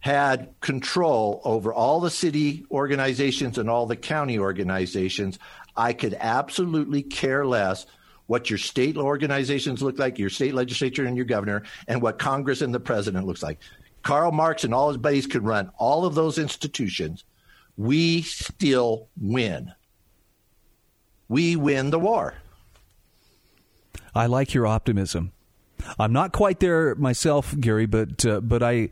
[0.00, 5.38] had control over all the city organizations and all the county organizations,
[5.76, 7.86] I could absolutely care less
[8.26, 12.62] what your state organizations look like, your state legislature and your governor, and what Congress
[12.62, 13.58] and the president looks like.
[14.02, 17.24] Karl Marx and all his buddies could run all of those institutions.
[17.76, 19.72] We still win.
[21.28, 22.34] We win the war.
[24.14, 25.32] I like your optimism.
[25.98, 28.90] I'm not quite there myself, Gary, but uh, but I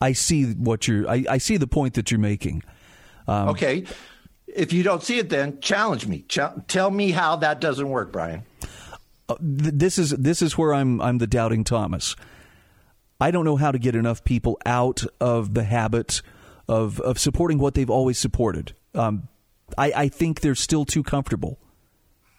[0.00, 2.62] I see what you're I, I see the point that you're making.
[3.26, 3.84] Um, okay,
[4.46, 6.24] if you don't see it, then challenge me.
[6.28, 8.42] Ch- tell me how that doesn't work, Brian.
[9.28, 12.16] Uh, th- this is this is where I'm I'm the doubting Thomas.
[13.20, 16.22] I don't know how to get enough people out of the habit
[16.68, 18.74] of of supporting what they've always supported.
[18.94, 19.28] Um,
[19.78, 21.58] I, I think they're still too comfortable.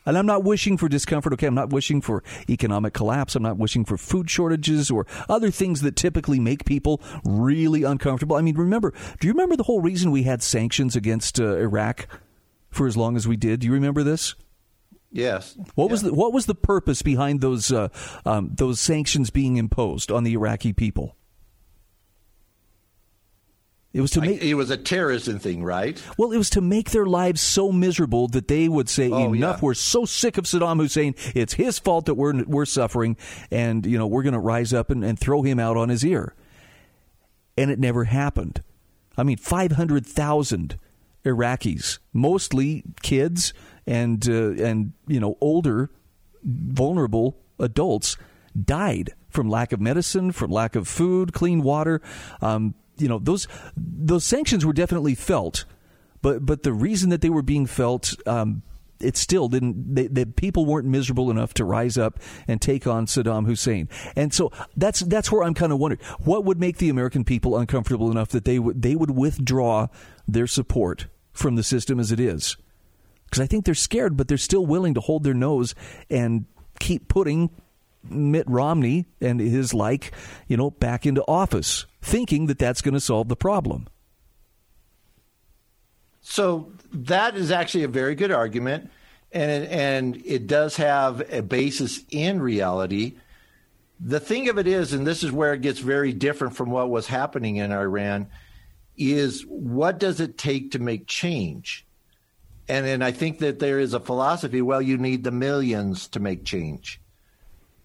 [0.05, 1.33] And I'm not wishing for discomfort.
[1.33, 3.35] Okay, I'm not wishing for economic collapse.
[3.35, 8.35] I'm not wishing for food shortages or other things that typically make people really uncomfortable.
[8.35, 12.07] I mean, remember, do you remember the whole reason we had sanctions against uh, Iraq
[12.69, 13.59] for as long as we did?
[13.59, 14.35] Do you remember this?
[15.11, 15.57] Yes.
[15.75, 15.91] What yeah.
[15.91, 17.89] was the what was the purpose behind those uh,
[18.25, 21.15] um, those sanctions being imposed on the Iraqi people?
[23.93, 26.01] It was to make it was a terrorism thing, right?
[26.17, 29.57] Well, it was to make their lives so miserable that they would say, oh, "Enough!
[29.57, 29.65] Yeah.
[29.65, 31.13] We're so sick of Saddam Hussein.
[31.35, 33.17] It's his fault that we're we're suffering,
[33.51, 36.05] and you know we're going to rise up and, and throw him out on his
[36.05, 36.35] ear."
[37.57, 38.61] and it never happened.
[39.17, 40.79] I mean, 500,000
[41.25, 43.53] Iraqis, mostly kids
[43.85, 45.91] and uh, and you know older,
[46.43, 48.17] vulnerable adults,
[48.59, 52.01] died from lack of medicine, from lack of food, clean water.
[52.41, 55.65] Um, you know those those sanctions were definitely felt,
[56.21, 58.15] but but the reason that they were being felt.
[58.27, 58.63] Um,
[59.03, 59.95] it still didn't.
[59.95, 64.51] The people weren't miserable enough to rise up and take on Saddam Hussein, and so
[64.77, 68.29] that's that's where I'm kind of wondering what would make the American people uncomfortable enough
[68.29, 69.87] that they would they would withdraw
[70.27, 72.57] their support from the system as it is,
[73.25, 75.73] because I think they're scared, but they're still willing to hold their nose
[76.09, 76.45] and
[76.79, 77.49] keep putting
[78.03, 80.11] Mitt Romney and his like,
[80.47, 83.87] you know, back into office, thinking that that's going to solve the problem.
[86.21, 88.89] So that is actually a very good argument,
[89.31, 93.17] and and it does have a basis in reality.
[93.99, 96.89] The thing of it is, and this is where it gets very different from what
[96.89, 98.27] was happening in Iran,
[98.97, 101.85] is what does it take to make change?
[102.67, 104.61] And and I think that there is a philosophy.
[104.61, 107.01] Well, you need the millions to make change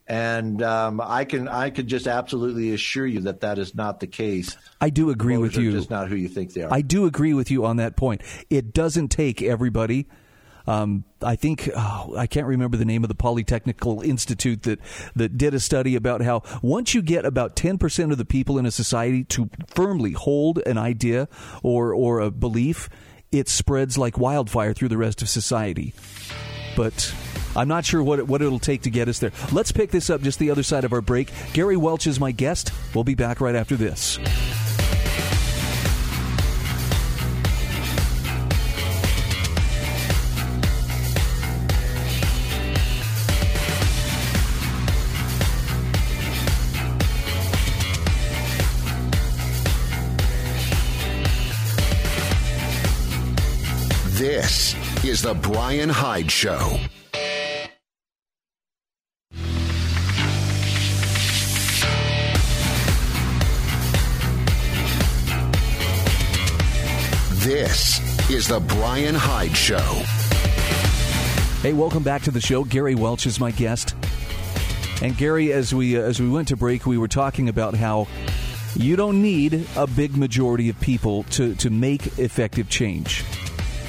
[0.08, 4.06] and um, I can I can just absolutely assure you that that is not the
[4.06, 4.56] case.
[4.80, 5.72] I do agree Voters with you.
[5.72, 6.72] Just not who you think they are.
[6.72, 8.22] I do agree with you on that point.
[8.48, 10.06] It doesn't take everybody.
[10.68, 14.80] Um, I think oh, I can't remember the name of the Polytechnical Institute that
[15.14, 18.58] that did a study about how once you get about ten percent of the people
[18.58, 21.28] in a society to firmly hold an idea
[21.62, 22.88] or or a belief,
[23.30, 25.94] it spreads like wildfire through the rest of society.
[26.76, 27.12] But
[27.56, 29.32] I'm not sure what, what it'll take to get us there.
[29.50, 31.32] Let's pick this up just the other side of our break.
[31.54, 32.70] Gary Welch is my guest.
[32.94, 34.18] We'll be back right after this.
[54.18, 54.74] This
[55.08, 56.80] is The Bryan Hyde Show.
[67.34, 69.76] This is The Bryan Hyde Show.
[71.62, 72.64] Hey, welcome back to the show.
[72.64, 73.94] Gary Welch is my guest.
[75.02, 78.08] And Gary, as we uh, as we went to break, we were talking about how
[78.74, 83.22] you don't need a big majority of people to, to make effective change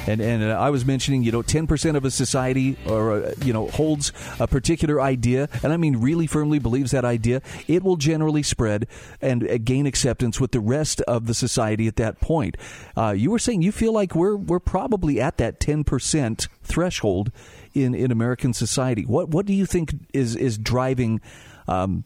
[0.08, 3.34] and and uh, I was mentioning, you know, ten percent of a society or uh,
[3.43, 7.84] you know holds a particular idea, and I mean really firmly believes that idea, it
[7.84, 8.88] will generally spread
[9.22, 12.58] and uh, gain acceptance with the rest of the society at that point.
[12.96, 17.32] Uh, you were saying you feel like we're we're probably at that ten percent threshold
[17.74, 19.06] in in American society.
[19.06, 21.22] What what do you think is is driving
[21.67, 22.06] um,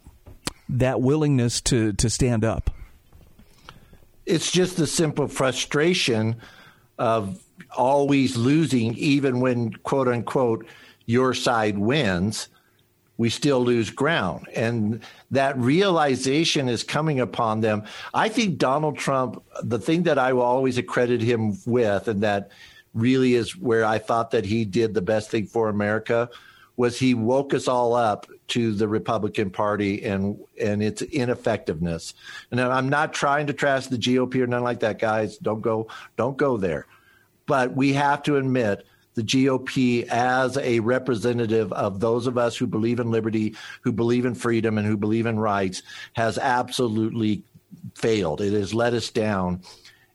[0.68, 2.72] that willingness to to stand up?
[4.26, 6.38] It's just the simple frustration
[6.98, 7.42] of
[7.76, 10.66] always losing, even when quote unquote
[11.06, 12.48] your side wins,
[13.18, 14.48] we still lose ground.
[14.56, 17.84] And that realization is coming upon them.
[18.14, 22.50] I think Donald Trump, the thing that I will always accredit him with, and that
[22.94, 26.30] really is where I thought that he did the best thing for America,
[26.78, 32.16] was he woke us all up to the Republican Party and and its ineffectiveness.
[32.50, 35.38] And I'm not trying to trash the GOP or nothing like that, guys.
[35.38, 36.88] Don't go don't go there.
[37.46, 42.68] But we have to admit the GOP as a representative of those of us who
[42.68, 47.44] believe in liberty, who believe in freedom, and who believe in rights has absolutely
[47.96, 48.42] failed.
[48.42, 49.62] It has let us down.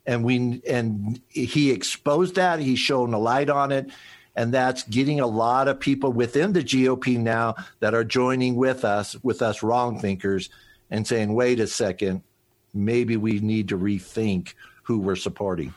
[0.06, 2.60] And we and he exposed that.
[2.60, 3.90] He's shown a light on it.
[4.36, 8.84] And that's getting a lot of people within the GOP now that are joining with
[8.84, 10.50] us, with us wrong thinkers,
[10.90, 12.22] and saying, wait a second,
[12.74, 15.74] maybe we need to rethink who we're supporting.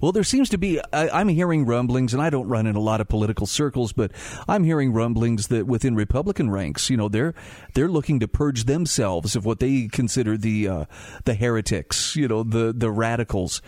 [0.00, 2.80] Well, there seems to be, I, am hearing rumblings, and I don't run in a
[2.80, 4.12] lot of political circles, but
[4.46, 7.34] I'm hearing rumblings that within Republican ranks, you know, they're
[7.74, 10.84] they're looking to purge themselves of what they consider the uh,
[11.24, 13.62] the heretics, you know, the the radicals.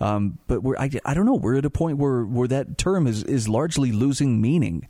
[0.00, 3.06] Um, but we're, I, I don't know, we're at a point where, where that term
[3.06, 4.88] is, is largely losing meaning.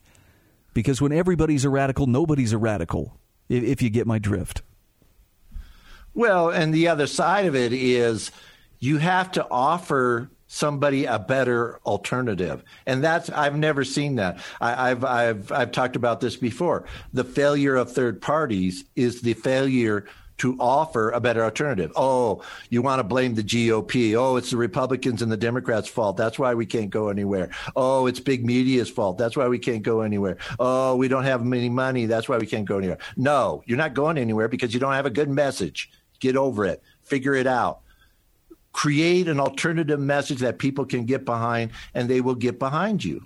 [0.72, 4.62] Because when everybody's a radical, nobody's a radical, if, if you get my drift.
[6.14, 8.30] Well, and the other side of it is
[8.78, 12.62] you have to offer somebody a better alternative.
[12.86, 14.38] And that's I've never seen that.
[14.60, 16.86] I, have I've I've talked about this before.
[17.12, 21.92] The failure of third parties is the failure to offer a better alternative.
[21.96, 24.14] Oh, you want to blame the GOP.
[24.14, 26.16] Oh, it's the Republicans and the Democrats' fault.
[26.16, 27.50] That's why we can't go anywhere.
[27.74, 29.18] Oh, it's big media's fault.
[29.18, 30.36] That's why we can't go anywhere.
[30.58, 32.06] Oh, we don't have any money.
[32.06, 32.98] That's why we can't go anywhere.
[33.16, 35.90] No, you're not going anywhere because you don't have a good message.
[36.20, 36.82] Get over it.
[37.02, 37.83] Figure it out
[38.74, 43.24] create an alternative message that people can get behind, and they will get behind you.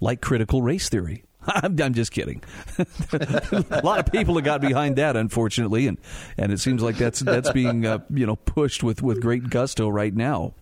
[0.00, 1.22] Like critical race theory.
[1.46, 2.42] I'm, I'm just kidding.
[3.12, 5.98] a lot of people have got behind that, unfortunately, and,
[6.36, 9.88] and it seems like that's that's being uh, you know pushed with, with great gusto
[9.88, 10.54] right now.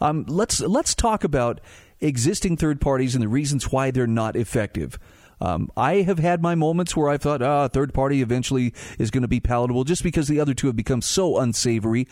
[0.00, 1.60] Um, let's let's talk about
[2.00, 4.98] existing third parties and the reasons why they're not effective.
[5.40, 9.22] Um, I have had my moments where I thought, ah, third party eventually is going
[9.22, 12.06] to be palatable just because the other two have become so unsavory.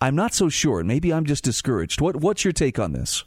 [0.00, 0.82] I'm not so sure.
[0.82, 2.00] Maybe I'm just discouraged.
[2.00, 3.24] What What's your take on this?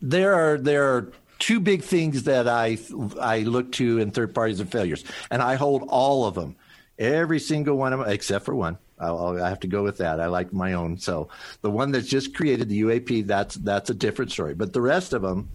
[0.00, 2.78] There are there are two big things that I
[3.20, 6.56] I look to in third parties and failures, and I hold all of them,
[6.98, 8.78] every single one of them except for one.
[8.98, 10.20] I'll, i have to go with that.
[10.20, 10.98] I like my own.
[10.98, 11.28] So
[11.60, 14.54] the one that's just created the UAP, that's that's a different story.
[14.54, 15.50] But the rest of them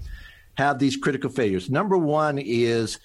[0.56, 1.70] have these critical failures.
[1.70, 3.00] Number one is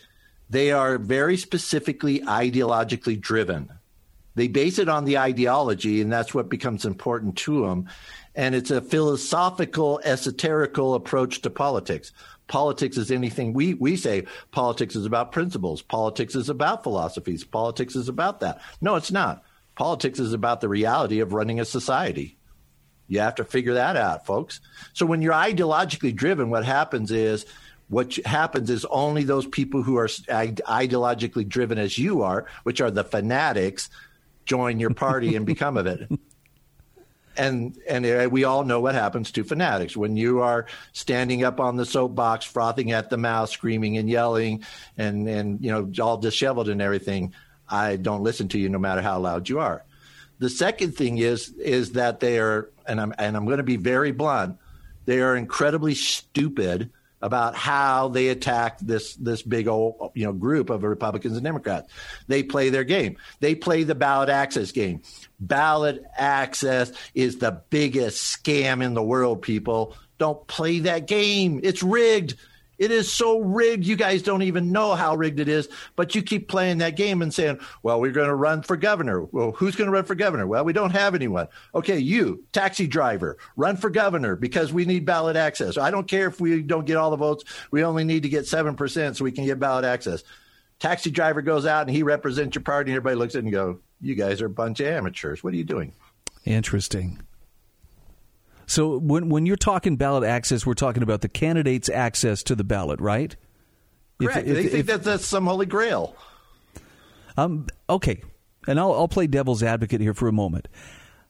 [0.51, 3.70] they are very specifically ideologically driven.
[4.35, 7.89] They base it on the ideology, and that's what becomes important to them.
[8.35, 12.12] And it's a philosophical, esoterical approach to politics.
[12.49, 15.82] Politics is anything we, we say politics is about principles.
[15.82, 17.45] Politics is about philosophies.
[17.45, 18.61] Politics is about that.
[18.80, 19.45] No, it's not.
[19.76, 22.37] Politics is about the reality of running a society.
[23.07, 24.61] You have to figure that out, folks.
[24.93, 27.47] So when you're ideologically driven, what happens is
[27.89, 32.91] what happens is only those people who are ideologically driven as you are, which are
[32.91, 33.91] the fanatics,
[34.45, 36.11] join your party and become of it.
[37.36, 41.59] And and uh, we all know what happens to fanatics when you are standing up
[41.59, 44.64] on the soapbox, frothing at the mouth, screaming and yelling,
[44.97, 47.34] and and you know all disheveled and everything.
[47.68, 49.84] I don't listen to you no matter how loud you are.
[50.38, 53.76] The second thing is is that they are, and I'm and I'm going to be
[53.76, 54.59] very blunt.
[55.05, 56.90] They are incredibly stupid
[57.25, 61.91] about how they attack this this big old you know group of Republicans and Democrats.
[62.29, 63.16] They play their game.
[63.41, 65.01] They play the ballot access game.
[65.41, 69.41] Ballot access is the biggest scam in the world.
[69.41, 71.61] People don't play that game.
[71.62, 72.35] It's rigged.
[72.79, 73.85] It is so rigged.
[73.85, 77.22] You guys don't even know how rigged it is, but you keep playing that game
[77.22, 79.22] and saying, well, we're going to run for governor.
[79.22, 80.47] Well, who's going to run for governor?
[80.47, 81.49] Well, we don't have anyone.
[81.75, 85.79] Okay, you, taxi driver, run for governor because we need ballot access.
[85.79, 87.45] I don't care if we don't get all the votes.
[87.70, 90.25] We only need to get 7% so we can get ballot access.
[90.81, 93.53] Taxi driver goes out and he represents your party, and everybody looks at it and
[93.53, 95.43] go, you guys are a bunch of amateurs.
[95.43, 95.93] What are you doing?
[96.45, 97.22] Interesting.
[98.66, 102.64] So when when you're talking ballot access, we're talking about the candidate's access to the
[102.64, 103.34] ballot, right?
[104.20, 104.46] Correct.
[104.46, 106.16] If, if, they think if, that that's some holy grail.
[107.36, 107.66] Um.
[107.88, 108.22] Okay,
[108.66, 110.68] and I'll I'll play devil's advocate here for a moment.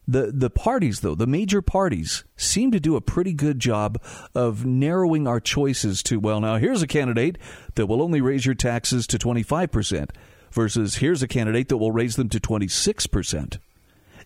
[0.07, 4.03] The the parties though, the major parties seem to do a pretty good job
[4.35, 7.39] of narrowing our choices to well now here's a candidate
[7.77, 10.11] that will only raise your taxes to 25%
[10.53, 13.59] versus here's a candidate that will raise them to 26%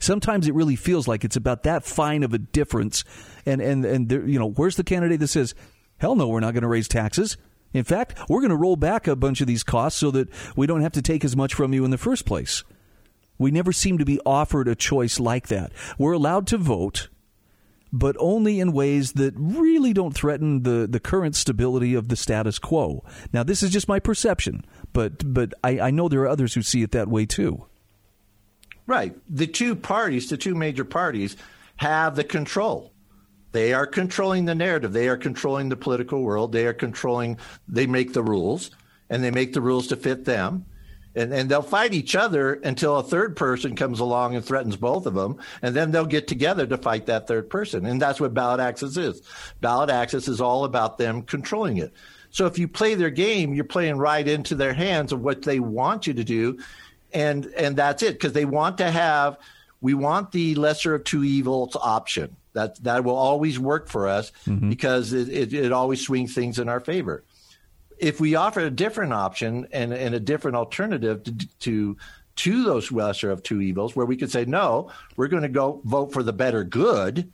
[0.01, 3.05] sometimes it really feels like it's about that fine of a difference.
[3.46, 5.55] And and and there, you know, where's the candidate that says,
[5.99, 7.36] "Hell no, we're not going to raise taxes."
[7.72, 10.66] In fact, we're going to roll back a bunch of these costs so that we
[10.66, 12.64] don't have to take as much from you in the first place.
[13.38, 15.72] We never seem to be offered a choice like that.
[15.99, 17.09] We're allowed to vote,
[17.92, 22.59] but only in ways that really don't threaten the, the current stability of the status
[22.59, 23.05] quo.
[23.32, 26.62] Now, this is just my perception, but but I, I know there are others who
[26.62, 27.66] see it that way too.
[28.89, 29.14] Right.
[29.28, 31.36] The two parties, the two major parties,
[31.76, 32.91] have the control.
[33.53, 34.95] They are controlling the narrative.
[34.95, 36.53] They are controlling the political world.
[36.53, 38.70] They are controlling, they make the rules,
[39.11, 40.64] and they make the rules to fit them.
[41.14, 45.05] And, and they'll fight each other until a third person comes along and threatens both
[45.05, 45.36] of them.
[45.61, 47.84] And then they'll get together to fight that third person.
[47.84, 49.20] And that's what ballot access is.
[49.61, 51.93] Ballot access is all about them controlling it.
[52.30, 55.61] So if you play their game, you're playing right into their hands of what they
[55.61, 56.59] want you to do
[57.12, 59.38] and and that's it because they want to have
[59.80, 62.36] we want the lesser of two evils option.
[62.52, 64.68] That that will always work for us mm-hmm.
[64.68, 67.24] because it, it, it, always swings things in our favor.
[67.98, 71.96] If we offer a different option and, and a different alternative to, to
[72.36, 75.80] to those lesser of two evils where we could say no we're going to go
[75.84, 77.32] vote for the better good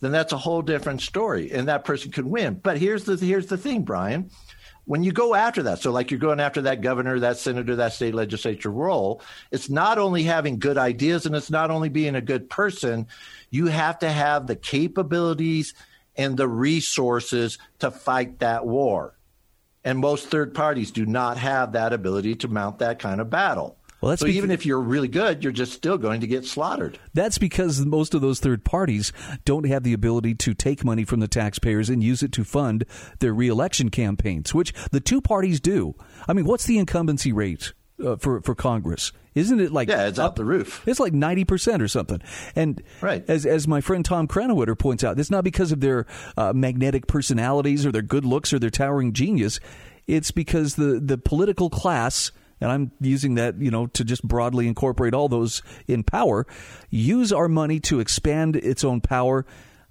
[0.00, 2.54] then that's a whole different story and that person could win.
[2.54, 4.30] But here's the here's the thing bryan
[4.88, 7.92] when you go after that, so like you're going after that governor, that senator, that
[7.92, 9.20] state legislature role,
[9.50, 13.06] it's not only having good ideas and it's not only being a good person,
[13.50, 15.74] you have to have the capabilities
[16.16, 19.14] and the resources to fight that war.
[19.84, 23.77] And most third parties do not have that ability to mount that kind of battle.
[24.00, 26.98] Well, that's so even if you're really good, you're just still going to get slaughtered.
[27.14, 29.12] That's because most of those third parties
[29.44, 32.84] don't have the ability to take money from the taxpayers and use it to fund
[33.18, 35.94] their reelection campaigns, which the two parties do.
[36.28, 37.72] I mean, what's the incumbency rate
[38.04, 39.12] uh, for for Congress.
[39.34, 40.86] Isn't it like yeah, it's up the roof.
[40.86, 42.20] It's like ninety percent or something.
[42.54, 43.24] And right.
[43.28, 47.06] as as my friend Tom Krannawitter points out, it's not because of their uh, magnetic
[47.06, 49.60] personalities or their good looks or their towering genius.
[50.06, 54.66] It's because the the political class and I'm using that, you know, to just broadly
[54.66, 56.46] incorporate all those in power,
[56.90, 59.46] use our money to expand its own power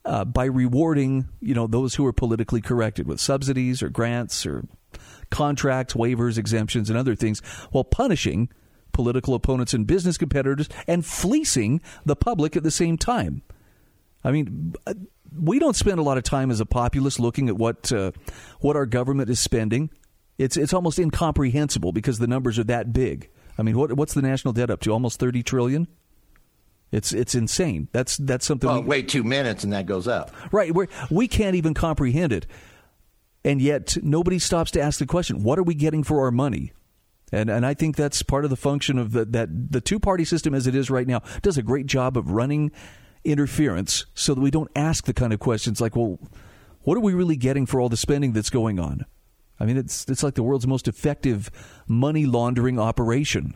[0.05, 4.65] uh, by rewarding, you know, those who are politically corrected with subsidies or grants or
[5.29, 7.39] contracts, waivers, exemptions, and other things,
[7.71, 8.49] while punishing
[8.93, 13.43] political opponents and business competitors and fleecing the public at the same time.
[14.23, 14.73] I mean,
[15.37, 18.11] we don't spend a lot of time as a populace looking at what uh,
[18.59, 19.89] what our government is spending.
[20.37, 23.29] It's it's almost incomprehensible because the numbers are that big.
[23.57, 24.91] I mean, what what's the national debt up to?
[24.91, 25.87] Almost thirty trillion.
[26.91, 27.89] It's it's insane.
[27.91, 28.69] That's that's something.
[28.69, 30.31] Oh, we, wait two minutes and that goes up.
[30.51, 30.73] Right.
[30.73, 32.45] we we can't even comprehend it,
[33.43, 36.71] and yet nobody stops to ask the question: What are we getting for our money?
[37.31, 40.23] And and I think that's part of the function of the, that the two party
[40.23, 42.71] system as it is right now does a great job of running
[43.25, 46.19] interference so that we don't ask the kind of questions like, well,
[46.83, 49.05] what are we really getting for all the spending that's going on?
[49.59, 51.49] I mean, it's it's like the world's most effective
[51.87, 53.55] money laundering operation.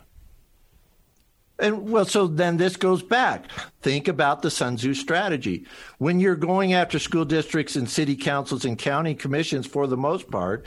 [1.58, 3.44] And well, so then this goes back.
[3.82, 5.66] Think about the Sun Tzu strategy.
[5.98, 10.28] When you're going after school districts and city councils and county commissions, for the most
[10.28, 10.66] part,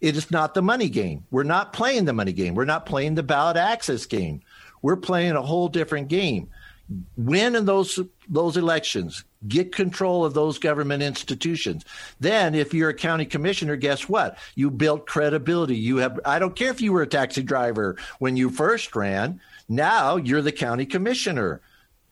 [0.00, 1.24] it is not the money game.
[1.30, 2.54] We're not playing the money game.
[2.54, 4.40] We're not playing the ballot access game.
[4.80, 6.48] We're playing a whole different game.
[7.16, 9.24] Win in those those elections.
[9.46, 11.84] Get control of those government institutions.
[12.18, 14.38] Then, if you're a county commissioner, guess what?
[14.56, 15.76] You built credibility.
[15.76, 16.18] You have.
[16.24, 19.40] I don't care if you were a taxi driver when you first ran.
[19.68, 21.60] Now you're the county commissioner.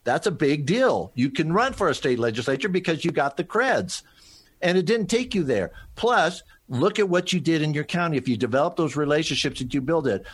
[0.04, 1.12] That's a big deal.
[1.14, 4.02] You can run for a state legislature because you got the creds.
[4.62, 5.72] And it didn't take you there.
[5.96, 8.16] Plus, look at what you did in your county.
[8.16, 10.24] If you develop those relationships that you build it,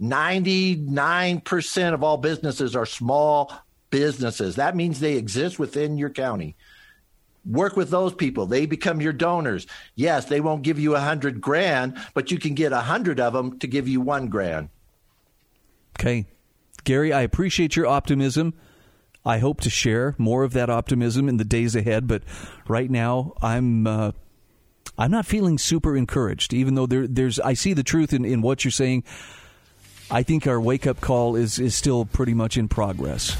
[0.00, 3.52] 99% of all businesses are small
[3.96, 4.56] businesses.
[4.56, 6.54] That means they exist within your county.
[7.46, 8.44] Work with those people.
[8.44, 9.66] They become your donors.
[9.94, 13.32] Yes, they won't give you a hundred grand, but you can get a hundred of
[13.32, 14.68] them to give you one grand.
[15.98, 16.26] Okay.
[16.84, 18.52] Gary, I appreciate your optimism.
[19.24, 22.22] I hope to share more of that optimism in the days ahead, but
[22.68, 24.12] right now I'm uh,
[24.98, 26.52] I'm not feeling super encouraged.
[26.52, 29.04] Even though there, there's I see the truth in, in what you're saying.
[30.10, 33.36] I think our wake up call is is still pretty much in progress.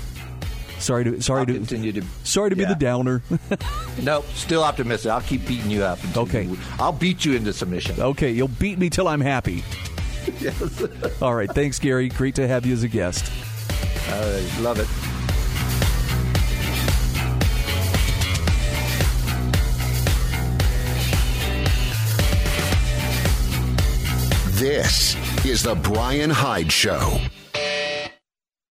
[0.79, 2.66] Sorry to sorry I'll to continue to sorry to yeah.
[2.66, 3.22] be the downer.
[4.03, 5.11] nope, still optimistic.
[5.11, 5.99] I'll keep beating you up.
[6.16, 8.01] Okay, you, I'll beat you into submission.
[8.01, 9.64] Okay, you'll beat me till I'm happy.
[10.41, 10.83] yes.
[11.22, 11.51] All right.
[11.51, 12.09] Thanks, Gary.
[12.09, 13.31] Great to have you as a guest.
[14.09, 14.89] Uh, love it.
[24.59, 25.14] This
[25.45, 27.20] is the Bryan Hyde Show.